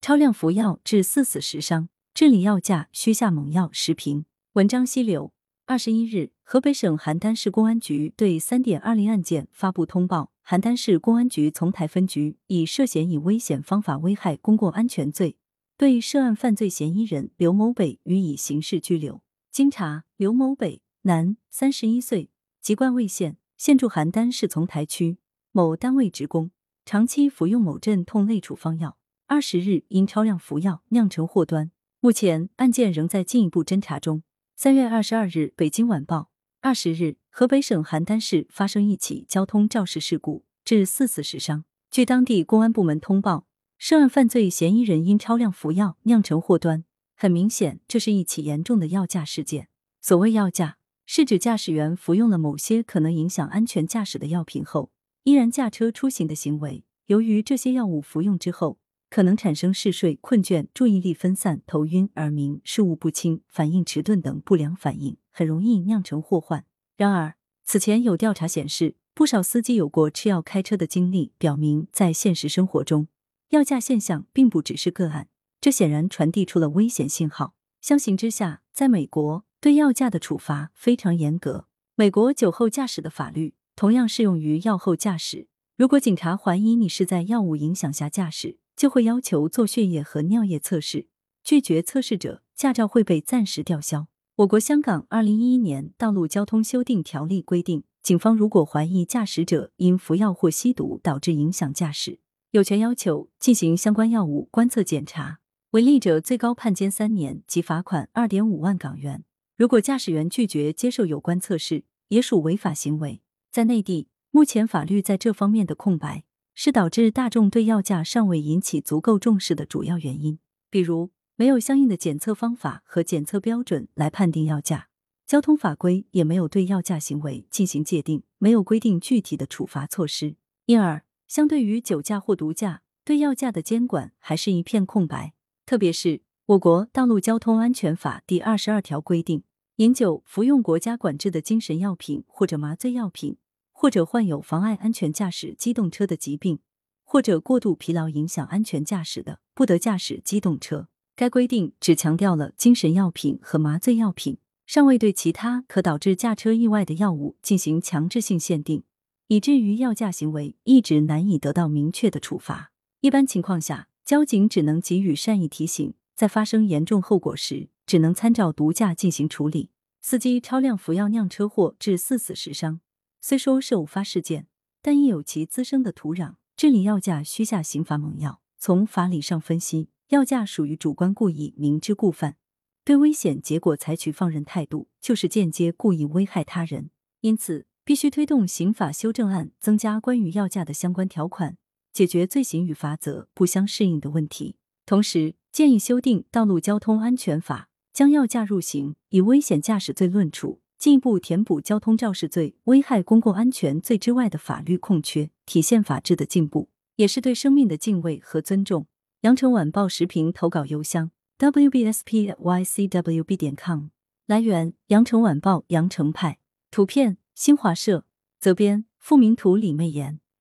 [0.00, 4.24] 超量服药致四死十伤，治理药价需下猛药时评。
[4.52, 5.32] 文章溪流。
[5.66, 15.36] 二十一日，河北省邯郸市公安局对三点二零案件发布通报，邯郸市公安局丛台分局以涉嫌以危险方法危害公共安全罪，
[15.76, 19.20] 对涉案犯罪嫌疑人刘某北予以刑事拘留。
[19.50, 22.30] 经查，刘某北，男，三十一岁，
[22.62, 25.18] 籍贯魏县，现住邯郸市丛台区
[25.52, 26.50] 某单位职工，
[26.86, 28.96] 长期服用某镇痛类处方药。
[29.30, 31.70] 二十日因超量服药酿成祸端，
[32.00, 34.22] 目前案件仍在进一步侦查中。
[34.56, 36.30] 三月二十二日，北京晚报。
[36.62, 41.66] 二十日，河北省邯郸市发生一起交通肇事事故，致四死十伤。
[41.90, 46.84] 据当地公安部门通报，涉案犯罪嫌疑人因超量服药酿成祸端。
[47.14, 49.68] 很明显，这是一起严重的药驾事件。
[50.00, 54.90] 所谓药驾，是指驾驶员服用了某些可能影响安全驾驶的药品后，
[55.24, 56.82] 依然驾车出行的行为。
[57.08, 58.78] 由于这些药物服用之后，
[59.10, 66.64] 可能产生嗜睡、困倦、注意力分散、头晕、耳鸣、视物不清、反应迟钝等不良反应，很容易酿成祸患。
[66.96, 73.08] 然而，此前有调查显示，不少司机有过吃药开车的经历，表明在现实生活中，
[73.50, 75.28] 药驾现象并不只是个案。
[75.60, 77.54] 这显然传递出了危险信号。
[77.80, 81.66] 相形之下，在美国，对药驾的处罚非常严格。
[81.96, 85.48] 美国酒后驾驶的法律同样适用于药后驾驶。
[85.76, 91.08] 如果警察怀疑你是在药物影响下驾驶，就会要求做血液和尿液测试，
[91.42, 94.06] 拒绝测试者，驾照会被暂时吊销。
[94.36, 102.20] 我国香港二零一一年道路交通修订条例规定，警方如果怀疑驾驶者因服药或吸毒导致影响驾驶，
[102.52, 105.40] 有权要求进行相关药物观测检查，
[105.72, 109.24] 违例者最高判监三年及罚款二点五万港元。
[109.56, 113.20] 如果驾驶员拒绝接受有关测试，也属违法行为。
[113.50, 116.22] 在内地，目前法律在这方面的空白。
[116.60, 120.40] 是导致大众对药价尚未引起足够重视的主要原因。
[120.68, 124.88] 比如，没有相应的检测方法和检测标准来判定药价，
[125.24, 130.34] 交通法规也没有对药价行为进行界定，没有规定具体的处罚措施。
[130.66, 135.34] 因而，相对于酒驾或毒驾，对药价的监管还是一片空白。
[135.64, 139.44] 特别是我国《道路交通安全法》第二十二条规定，
[139.76, 143.36] 饮酒、服用国家管制的精神药品或者麻醉药品。
[143.80, 146.58] 或者患有妨碍安全驾驶机动车的疾病，
[147.04, 150.88] 或者过度疲劳影响安全驾驶的，不得驾驶机动车。
[151.14, 158.82] 该规定只强调了精神药品和麻醉药品，尚未对其他可导致驾车意外的药物进行强制性限定，
[159.28, 162.72] 以至于药驾行为一直难以得到明确的处罚。
[163.00, 169.70] 一般情况下，交警只能给予善意提醒，在发生严重后果时，只能参照毒驾进行处理。
[170.02, 172.80] 司机超量服药酿车祸致四死十伤。
[173.20, 174.46] 虽说是偶发事件，
[174.80, 176.36] 但亦有其滋生的土壤。
[176.56, 178.40] 治理药驾需下刑罚猛药。
[178.58, 182.36] 从法理上分析，药驾属于主观故意、明知故犯，
[182.84, 186.90] 对危险结果采取放任态度，就是间接故意危害他人。
[187.20, 191.56] 因此，必须推动刑法修正案，增加关于药驾的相关条款，
[191.92, 194.56] 解决罪行与罚则不相适应的问题。
[194.84, 200.60] 同时，建议修订《道路交通安全法》，将药驾入刑，以危险驾驶罪论处。
[200.78, 208.86] 进一步填补交通肇事罪、危害公共安全罪之外的法律空缺，体现法治的进步，也是对生命的敬畏和尊重。
[209.22, 213.88] 羊城晚报时评投稿邮箱：wbspycwb 点 com。
[214.26, 216.38] 来源：羊城晚报羊城派。
[216.70, 218.04] 图片：新华社。
[218.38, 220.20] 责编：付明图，李媚妍。